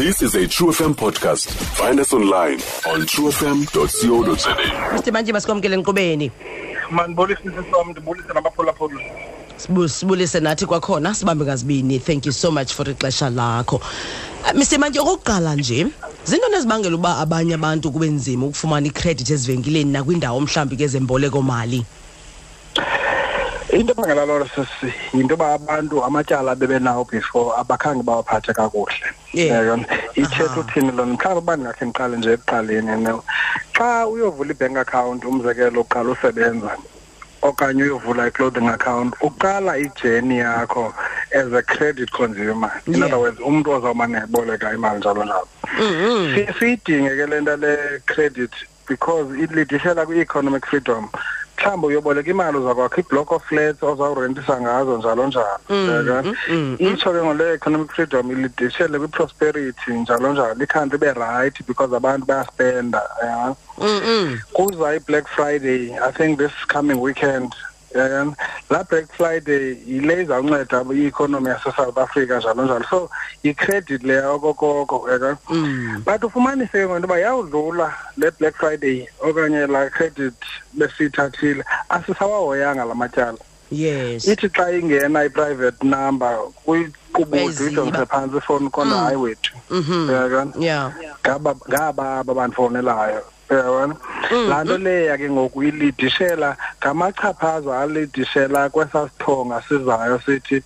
[0.00, 1.50] This is a True FM podcast.
[1.76, 4.54] Find us online on truefm.co.za.
[4.94, 5.12] Mr.
[5.12, 6.30] Manje masikwamkele nkqubeni
[6.90, 9.00] mandibulise sisom ndibulise nabaphulaphula
[9.56, 13.76] Sibu- sibulise nathi kwakhona sibambe ngazibini thank you so much for ixesha lakho.
[13.76, 14.78] Uh, Mr.
[14.78, 15.86] Manje okokuqala nje
[16.24, 21.84] zintoni ezibangela uba abanye abantu kube nzima ukufumana ikredit ezivenkileni nakwindawo mhlawumbi ke zemboleko mali?
[23.72, 29.62] Into ebangela loo sisi yinto yoba abantu amatyala bebenawo before abakhange bawaphathe kakuhle Yeah.
[29.62, 29.86] Yabona?
[30.14, 30.60] ithetha Aha.
[30.60, 33.22] uthini loo nto mhlawumbi uba ndingakhe ndiqale nje ekuqaleni no
[33.74, 36.76] xa uyovula i-bank account umzekelo uqala usebenza
[37.42, 40.92] okanye uyovula i-clothing account uqala ijeni yakho
[41.32, 43.04] as a credit consumer in Yeah.
[43.06, 45.48] other words umntu ozawumane eboleka imali njalo njalo
[46.34, 48.50] Si- siyidinge ke le nto le credit
[48.88, 51.08] because ilidishela kwi-economic freedom
[51.60, 55.58] mhlawumbi uyoboleka imali uzakwakha i-block of flats ozawurentisa ngazo njalo njalo.
[55.68, 56.22] Mm, Yabona?
[56.22, 60.64] Mm, mm, itsho ke ngole economic freedom ilidishele kwi-prosperity njalo njalo.
[60.64, 63.54] Ikhantri ibe right because abantu bayaspenda ya.
[64.52, 67.54] Kuza i-black friday i think this coming weekend
[67.94, 68.34] yabona
[68.70, 72.84] la black friday yile izawunceda i-economy yase-south africa njalo njalo.
[72.90, 73.10] So
[73.42, 76.02] yi-credit leya okokoko yabona Mm.
[76.04, 80.34] but ufumanise ke ngento yoba yawudlula le black friday okanye la credit
[80.72, 83.38] besiyithathile asisawahoyanga la matyala.
[83.70, 84.26] Yes.
[84.28, 87.70] Ithi xa ingena i-private number kwiqubudu Uyayiziba.
[87.70, 89.52] ijongise phantsi ifowuni kona hayi wethu.
[89.70, 90.92] Mhm uyabona yeah.
[91.26, 93.94] Ngaba ngaba aba bandifowunelayo uyabona?
[94.48, 96.69] Laa nto leya ke ngoku ilidishela ngamachaphaza
[97.80, 100.62] alidishela kwesaa sithonga sizayo sithi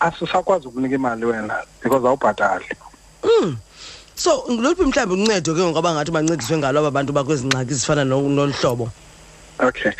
[0.00, 2.64] asisakwazi ukunika imali wena because awubhatali
[3.24, 3.56] Mm.
[4.14, 8.20] So ngiluphi mhlawumbi uncedo ke ngoba ngathi bancediswe ngalo aba bantu bakwezi ngxaki zifana no-
[8.28, 8.88] nolu hlobo.
[9.58, 9.92] okay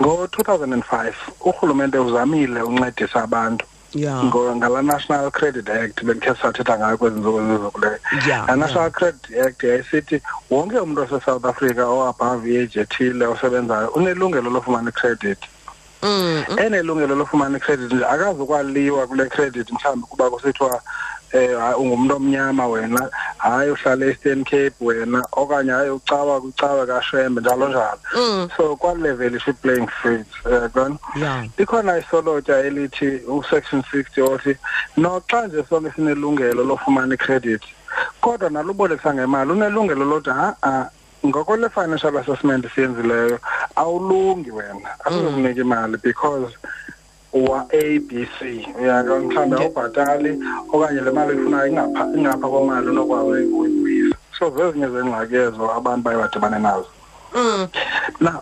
[0.00, 1.12] ngo-2005
[1.44, 4.22] urhulumente uzamile uncedisa abantu Yeah.
[4.24, 9.38] ngo- ngala National Credit Act bekhe sathetha ngayo kwezi ntsuku zizokuleyo Yeah, la National Credit
[9.46, 15.38] Act yayisithi wonke umuntu ose-South Africa o-above age ethile osebenzayo unelungelo lofumana i-credit
[16.02, 16.44] Mm.
[16.56, 20.82] enelungelo lofumana i-credit nje akazukwaliwa kule credit mhlawumbi kuba kusithiwa
[21.32, 23.08] eh hayi, ungumntu omnyama wena
[23.38, 28.48] hayi uhlala e-Eastern Cape wena okanye hayi ucawa kwicawe kashembe njalo njalo Mm.
[28.56, 31.44] so kwalevel i-playing field yabona Yeah.
[31.58, 34.56] likhona isolotya elithi usection 60 othi
[34.96, 37.62] noxa nje sonke sinelungelo lofumana i-credit
[38.20, 40.86] kodwa nalubolekisa ngemali unelungelo lothi ha-a
[41.26, 43.38] ngokole financial assessment siyenzileyo
[43.76, 46.54] awulungi wena asizokunika imali because
[47.32, 50.38] wa A B C uyaka mhlawumbe awubhatali
[50.72, 56.18] okanye le mali ifunayo ingapha ingapha kwemali onokwazi ukuyibuyisa so zezinye zeengxaki ezo abantu baye
[56.18, 56.86] badibane nazo
[57.34, 57.68] Mm.
[58.20, 58.40] na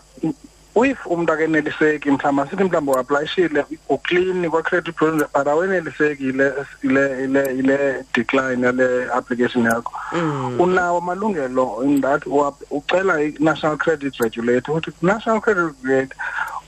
[0.85, 7.55] if umuntu akeneliseki mhlawumbi asithi mhlawumbi uaplayishile uklini kwa-credit bureau but aweneliseki ile ile ile
[7.55, 10.55] ile decline yale application yakho Mm.
[10.61, 12.23] unawo amalungelo that
[12.71, 16.17] ucela i-national credit regulator ukuthi national credit regulator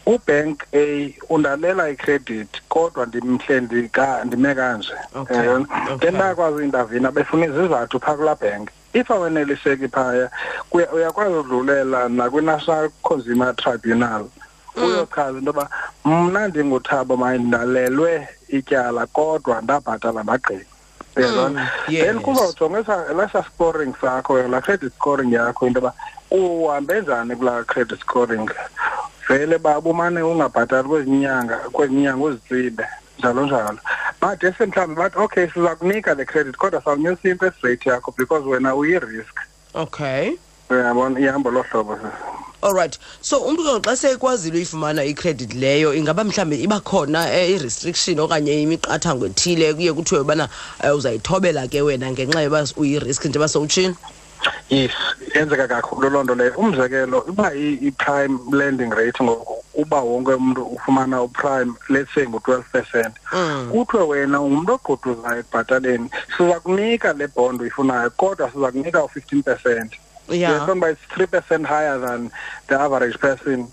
[0.06, 4.94] ubank A undalela i-credit kodwa ndimhle ndika ndime kanje.
[5.16, 5.66] Okay, Yabona?
[5.94, 5.98] okay.
[6.10, 8.70] then bayakwazi uintavina befuna izizathu phaa kulaa bank.
[8.94, 10.30] If aweneliseki phaya
[10.72, 14.26] kuya- uyakwazi udlulela nakwi-national consumer tribunal.
[14.76, 15.70] Uyochaza into yoba
[16.06, 20.62] mna ndinguthabo mandalelwe ityala kodwa ndabhatala ndagqiba
[21.16, 21.72] uyabona?
[21.90, 22.06] Yes.
[22.06, 25.94] then kuzawujongisa lesa scoring sakho la credit scoring yakho into yoba
[26.32, 28.50] uhambe njani kulaa credit scoring.
[29.32, 32.86] Vele baba umane ungabhatali kwezi nyanga kwezi nyanga uzitsibe
[33.20, 33.80] njalo njalo
[34.22, 38.46] but ese mhlawumbi bathi okay siza kunika le credit kodwa sawunyusa i-interest rate yakho because
[38.46, 39.36] wena uyi-risk
[39.74, 40.32] Okay.
[40.70, 42.98] uyabona ihamba lo hlobo sisi All right.
[43.22, 48.62] So umuntu ke xa sekwazile uyifumana icredit leyo ingaba mhlambe iba khona eh, i-restriction okanye
[48.62, 50.50] imiqathango ethile kuye kuthiwe bana
[50.84, 53.96] eh, uzayithobela ke wena ngenxa yoba uyi-risk njengoba sowutshini.
[54.70, 54.92] Yes
[55.36, 60.64] yenzeka kakhulu loo nto leyo umzekelo uba i- i-prime lending rate ngoku uba wonke umuntu
[60.64, 63.70] ufumana uprime let's say ngu-twelve percent Mm.
[63.72, 69.94] kuthiwe wena ungumntu ogqudhuzayo ekubhataleni siza kunika le bond uyifunayo kodwa siza kunika u-fifteen percent
[70.30, 70.70] Yeah.
[70.70, 72.32] uba it's three percent higher than
[72.68, 73.68] the average person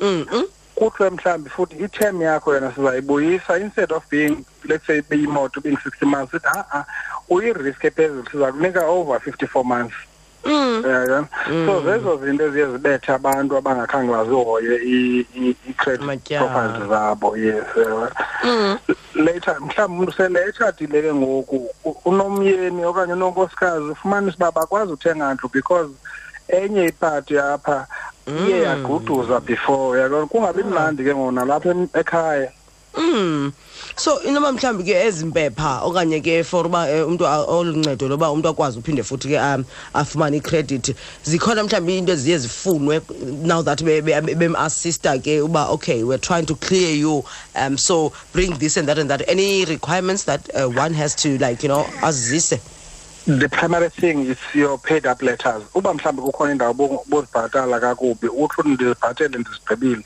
[0.00, 0.26] Mm.
[0.32, 0.44] mm.
[0.74, 6.04] kuthiwe mhlawumbi futhi i-term yakho yona sizayibuyisa instead of being let's say beyimoto being sixty
[6.06, 6.84] months sithi ha-a
[7.30, 9.94] uyi-risk ephezulu siza kunika over fifty-four months
[10.46, 10.82] Mm.
[10.86, 11.28] yabona
[11.66, 16.46] so zezo zinto eziye zibethe abantu abangakhange bazihoye i- i- i-credit Amatyala.
[16.48, 18.10] profiles zabo yes yabona
[18.44, 18.78] Mm.
[19.14, 25.34] later mhlawumbi umntu sele etshatile ke ngoku u- unomyeni okanye unonkosikazi ufumanisa uba bakwazi uthenga
[25.34, 25.90] ndlu because
[26.48, 27.86] enye ipati apha
[28.46, 32.52] iye yaguduza before uyabona kungabi mnandi ke ngona lapha em- ekhaya
[32.98, 33.52] Mm.
[33.96, 38.48] So inoma mhlawumbi ke ezimpepha okanye ke for uba eh, umuntu a- oluncedo loba umuntu
[38.48, 39.64] akwazi uphinde futhi ke um
[39.94, 40.94] afumane icredit
[41.24, 43.00] zikhona mhlawumbi into eziye zifunwe
[43.42, 47.24] now that bem-assista ke uba okay we're trying to clear you
[47.54, 49.22] um so bring this and that and that.
[49.28, 52.58] Any requirements that uh, one has to like you know azise
[53.26, 55.62] the primary thing is your paid up letters.
[55.74, 60.02] Uba mhlawumbi kukhona indawo bo- bozibhatala kakubi uthi ndizibhatele ndizigqibile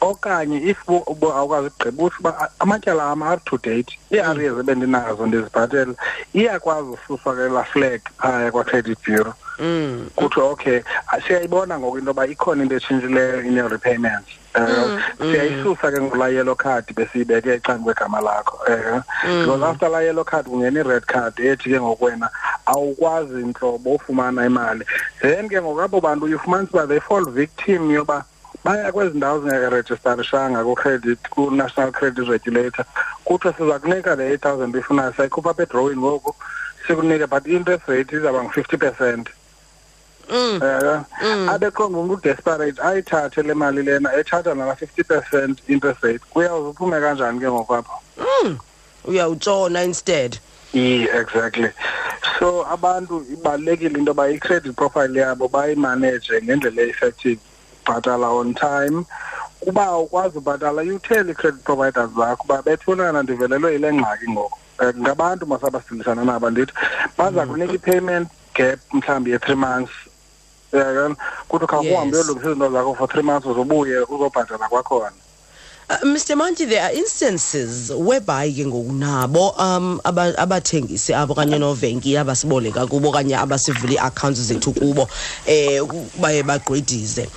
[0.00, 5.94] okanye if awukwazi ukugqiba uthi uba amatyala am up to date ii-areas ebendinazo ndizibhatele
[6.34, 9.34] iyakwazi ususwa ke la flag phaya kwa-credit bureau.
[9.60, 10.10] Mm.
[10.16, 15.92] kuthi okay ah, siyayibona ngoku into yoba ikhona into etshintshileyo in your repayments um siyayisusa
[15.92, 19.02] ke ngolaa yellow card besiyibeke ecani kwegama lakho um
[19.40, 22.30] because after laa yellow card kungena i-red card ethi ke ngokwena
[22.66, 24.84] awukwazi ntlobo ufumana imali.
[25.20, 28.24] Then ke ngoku abo bantu uyifumanisa uba they fall victim yoba
[28.64, 32.84] baya kwezi ndawo zingaregistarishanga ku-credit ku-national credit regulator.
[33.24, 36.34] Kuthiwe siza kunika le eight thousand uyifunayo sayikhupha apha edrowini ngoku
[36.86, 39.28] sikunike but i-interest rate izawuba ngu-fifty percent.
[40.30, 40.60] Mm.
[40.62, 46.20] um abeqonga umntu udesperate ayithathe le mali lena ethatha nala fifty percent interest rate.
[46.30, 47.92] Kuyawuze uphume kanjani ke ngokwapho
[49.04, 50.38] uyawutshona instead.
[50.72, 51.72] I-exactly
[52.38, 57.40] so abantu ibalulekile into yoba i-credit profile yabo bayimaneje ngendlela e-effective.
[57.86, 59.04] Bhatala on time
[59.66, 65.00] uba ukwazi ubhatala you tell i-credit providers zakho uba bethunana ndivelelwe yile ngxaki ngoku um
[65.00, 66.72] ngabantu masabasilisana nabo ndithi
[67.18, 69.92] baza kunika i-payment gap mhlawumbi ye-three months.
[70.72, 71.16] Uyakani
[71.48, 72.26] kuthi khawuhambe Yes.
[72.26, 75.12] uyolungisa izinto zakho for three months uzobuye uzobhatala kwakhona.
[75.90, 81.58] Uh, Mr Manti there are instances whereby ke ngoku nabo um aba- abathengisi abo kanye
[81.58, 85.08] novenki abasiboleka kubo kanye abasivula ii-accounts zethu kubo
[85.46, 87.28] eh ku- baye bagqwedize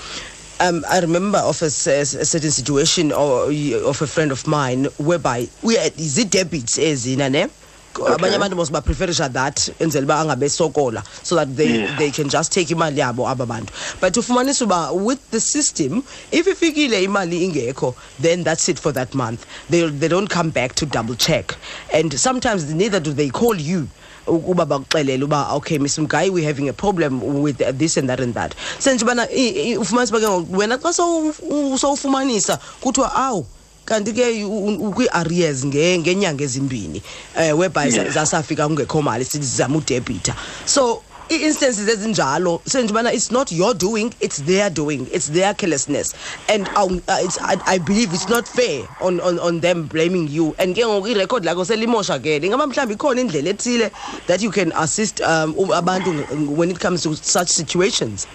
[0.59, 1.69] um i remember of a, a
[2.05, 3.45] certain situation or,
[3.85, 7.47] of a friend of mine whereby zii-debits ezina ne?
[7.95, 11.97] Abanye abantu mos bapreferisha that enzela uba angabesokola so that they, Yeah.
[11.97, 13.71] they can just take imali yabo aba bantu.
[14.01, 19.13] But ufumanisa uba with the system if ifikile imali ingekho then that's it for that
[19.13, 19.45] month.
[19.69, 21.55] They, they don't come back to double check.
[21.93, 23.87] And sometimes neither do they call you
[24.27, 28.33] ukuba bakuxelele uba okay miss mgayi we're having a problem with this and that and
[28.33, 33.45] that senje ubana i- i- ufumanisa uba ke ngoku wena xa sowu- sowufumanisa kuthiwa awu
[33.85, 37.01] kanti ke u- u- ukwi-arrears nge- ngeenyanga ezimbini
[37.35, 38.13] um whereby za- Yes.
[38.13, 40.35] zasafika kungekho mali sithi sizama udebita
[40.65, 46.13] so ii-instances ezinjalo senje ubana it's not your doing it's their doing it's their carelessness.
[46.49, 46.89] And uh,
[47.21, 50.55] it's, I, i believe it's not fair on, on, on them blaming you.
[50.59, 53.91] And ke ngoku irekhodi lakho selimoshakele ingaba mhlawumbi ikhona indlela ethile
[54.27, 56.11] that you can assist um abantu
[56.57, 58.27] when it comes to such situations?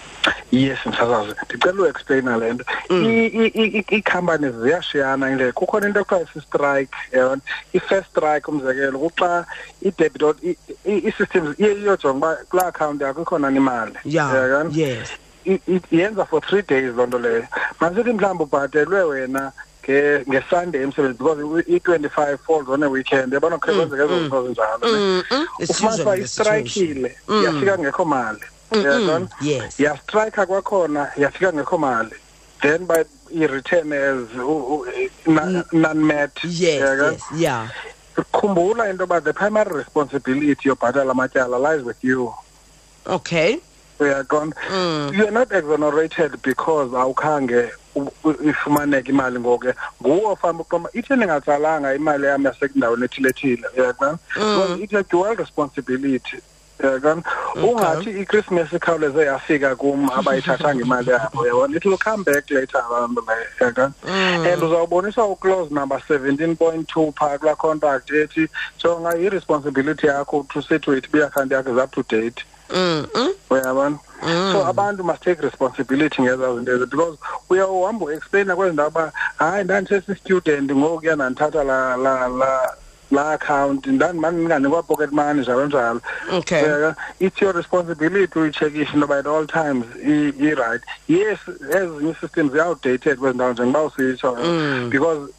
[0.51, 2.65] Yes msasazi ndicela uexplaina le nto.
[2.89, 5.51] I- i- i- i- ii-companies ziyashiyana indlela.
[5.51, 7.41] Kukhona into ekuthiwa si-strike yabona?
[7.73, 9.45] I-first strike umzekelo kuxa
[9.81, 13.93] i-debit or i- i- i-systems iye iyojonga uba kulaa account yakho ikhona imali.
[14.05, 14.69] Yeah Uyakana?
[14.75, 15.09] yes.
[15.45, 17.47] I- i- yenza for three days loo nto leyo.
[17.79, 19.51] Masithi mhlawumbi ubhatelwe wena
[19.83, 23.33] nge- ngesunday emsebenzi because i-twenty-five falls on a weekend.
[23.33, 24.79] Yabona kukhe kwenzeka ezo zinto zinjalo?
[24.81, 24.87] Ne?
[24.97, 25.45] Mm-mm.
[25.59, 26.65] It's ufumanisa uba usually the situation.
[26.65, 28.39] istrayikile yafika ngekho mali.
[28.71, 29.27] Uyabona?
[29.41, 29.79] Yes.
[29.79, 32.15] Yastrayikha kwakhona yafika ngekho mali.
[32.61, 33.03] Then by
[33.33, 34.85] i-return as u- u-
[35.31, 36.31] na- non-met.
[36.43, 37.11] Yes uyakana?
[37.11, 37.69] yes yeah.
[38.33, 42.33] Khumbula into yoba the primary responsibility yobhatala amatyala lies with you.
[43.05, 43.59] Okay.
[43.99, 45.13] Uyaqonda Mm.
[45.17, 51.95] you're not exonerated because awukhange u- u- ifumaneke imali ngoku nguwe ofamba uqomba ithi ndingatsalanga
[51.95, 56.37] imali yam yasekundaweni ethilethile uyaqona because it's a dual responsibility
[56.83, 57.23] uyaqona
[57.63, 61.75] ungathi i-christmas ikhawuleze yafika kum abayithathanga imali yabo uyabona?
[61.75, 63.93] It will come back later abantu leyo uyaqona
[64.53, 68.47] and uzawuboniswa uclose number seventeen point two phaa kulaa contract ethi
[68.83, 72.43] jonga i-responsibility yakho to see to it uba iakhawunti yakho is up to date.
[72.75, 73.29] Mm -mm.
[73.49, 73.97] uyabona?
[74.51, 77.17] So abantu must take responsibility ngezaa zinto ezi because
[77.49, 82.73] uyawuhamba uexplaina kwezi ndawo uba hayi ndandisesi-student ngokuya ndandithatha la la la
[83.11, 86.01] la account ndandimane ndinganikwa pocket money njalo njalo.
[86.33, 86.61] Okay.
[87.19, 91.39] It's your responsibility uyitshekishe into at all times i- i-right yes
[91.75, 94.37] ezinye i-systems ziya-outdated kwezi ndawo njengoba usitsho
[94.89, 95.33] because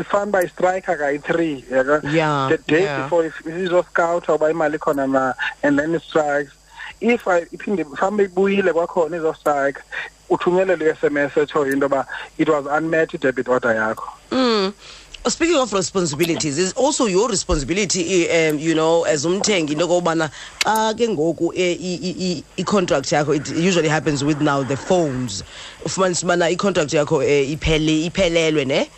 [0.00, 2.00] ifana uba istrike kayi-three yaka
[2.48, 3.02] the day yeah.
[3.02, 6.52] before if izoscouta uba imali ikhona na and then strikes
[7.00, 9.80] if I- iphinde mhlawumbe ibuyile kwakhona izostrike
[10.30, 12.06] uthunyelele i-sms etshoyo into yoba
[12.38, 14.72] it was unmet i-debit order yakho Mm.
[15.28, 20.30] Speaking of responsibilities, it's also your responsibility, eh, um, you know, as umthengi into okubana
[20.60, 24.76] xa ke ngoku eh, i- i- i- i-contract yakho it usually happens with now the
[24.76, 25.42] phones.
[25.84, 28.88] Ufumanisa ubana i-contract yakho eh, iphele iphelelwe ne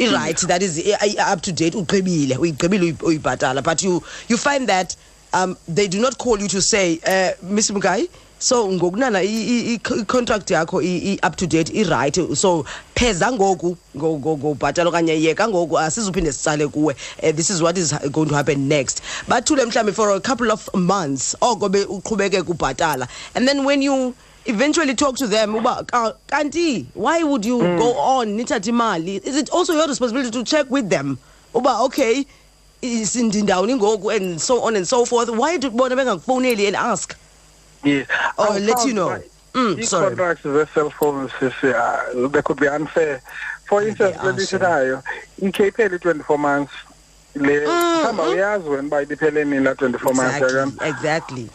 [0.00, 4.36] i-right that is i- i- up to date ugqibile uyigqibile uyi- uyibhatala but you you
[4.36, 4.96] find that
[5.32, 8.08] um they do not call you to say uh mr mgai
[8.40, 14.90] so ngokunana i-contract yakho i- i-up to date i-right so pheza ngoku ngo- ngo- ngobhatala
[14.90, 16.94] okanye yeka ngoku asizuphinde sitsale kuwe.
[17.22, 19.02] Uh, this is what is going to happen next.
[19.28, 23.08] Bathule mhlawumbi for a couple of months oko be uqhubeke kubhatala.
[23.34, 24.14] And then when you
[24.46, 28.38] eventually talk to them uba "Ka- kanti why would you go on?
[28.38, 29.20] Nithathe imali.
[29.26, 31.18] Is it also your responsibility to check with them?
[31.54, 32.24] Uba okay
[32.82, 37.14] sindindawuni ngoku and so on and so forth why do bona bengakufowuneli and ask
[37.84, 38.08] Yes.
[38.36, 39.08] Or I let found you know.
[39.10, 39.22] that
[39.54, 40.06] Mm, sorry.
[40.06, 43.20] i-contracts ze-cell phones sisi, uh, they could be unfair
[43.66, 44.58] for instance are, le sir.
[44.58, 45.02] ndithethayo
[45.42, 46.72] ikheyiphela i-twenty-four months
[47.34, 51.48] le mhlawumbi uyazi wena uba ibiphele nini la twenty-four months yakam exactly exactly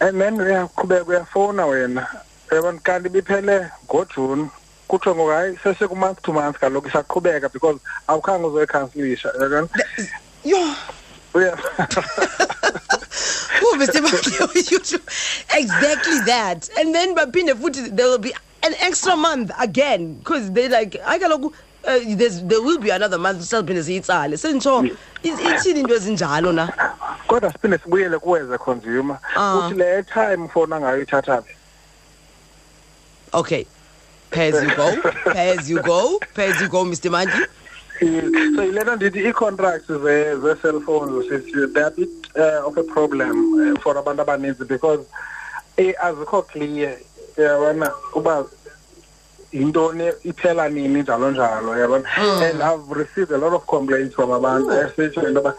[0.00, 2.06] and then uyaqhubeka uyafowuna wena
[2.52, 4.48] yabona kanti ibiphele ngojuni
[4.88, 9.68] kutsho ngoku hayi sesekumonth to month kaloku isaqhubeka because awukhange uzoyikhansilisha yakani
[10.44, 10.74] yo
[11.34, 11.58] uya
[13.62, 14.00] Oh, Mr.
[14.00, 15.02] Makio, you should-
[15.54, 16.68] exactly that.
[16.78, 18.32] And then baphinde futhi there will be
[18.62, 21.52] an extra month again because they like I kaloku
[21.84, 24.34] uh, there's there will be another month siphinde siyitsale.
[24.38, 24.82] Sentsho
[25.22, 26.66] ithini into ezinjalo na?
[27.28, 29.68] kodwa siphinde sibuyele kuwe as a consumer Ah.
[29.68, 31.54] uthi le time ufona ngayo ithatha phi
[33.32, 33.66] Okay.
[34.30, 34.96] Pay as you go.
[35.32, 36.18] Pay as you go.
[36.34, 37.10] Pay as you go, Mr.
[37.10, 37.46] Manji.
[38.56, 43.54] So yilena ndithi ii-contracts ze- ze-cellphones sithi they are a bit uh, of a problem
[43.54, 45.00] uh, for abantu abaninzi because
[45.76, 46.96] eh, azikho clear
[47.36, 48.44] yabona uba
[49.52, 52.04] yintoni iphela nini njalo njalo yabona?
[52.42, 55.54] And i've received a lot of complaints from abantu esitsho into yoba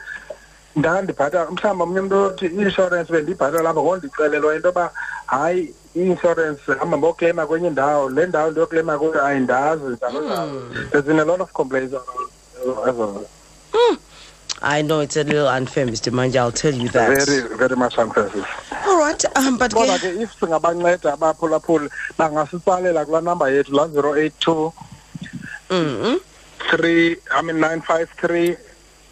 [0.75, 4.91] ndandibhatala mhlawumbi omnye umntu othi i-insurance bendiyibhatala apha ngoku ndicelelwa into yoba
[5.25, 10.61] hayi i-insurance hamba ngokleyima kwenye indawo le ndawo ndiyokleyima kuyo ayindazi njalo njalo.
[10.91, 12.30] There's been a lot of complaints around-
[14.63, 16.11] I know it's a little unfair, Mr.
[16.11, 16.35] Manji.
[16.35, 17.25] I'll tell you that.
[17.25, 18.29] very very much unfair
[18.85, 19.23] All right.
[19.35, 24.71] Um, but kodwa ke, if singabanceda abaphulaphuli bangasitsalela kulaa namba yethu eight two
[25.69, 26.19] mm
[26.69, 28.55] three i mean nine five three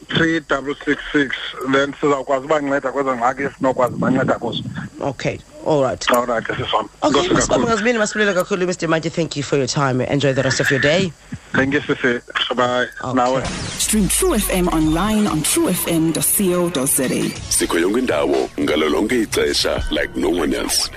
[0.10, 1.36] three double six six
[1.72, 4.64] then sizawukwazi ubanceda kwezo ngxaki esinokwazi ubanceda kuzo
[5.02, 5.40] okay.
[5.66, 6.12] All right.
[6.12, 7.68] alright ke sisam Okay, Nkosi masibambe kakhulu.
[7.68, 8.88] ngazibini masibulele kakhulu Mr.
[8.88, 9.10] Manji.
[9.12, 10.02] Thank you for your time.
[10.02, 11.12] Enjoy the rest of your day.
[11.54, 12.20] Thank you sisi
[12.56, 13.14] bye Okay.
[13.16, 13.44] nawe
[13.80, 17.10] Stream True FM online on truefm.co.za.
[17.50, 20.92] sikho yonke indawo ngalo lonke ixesha like no one else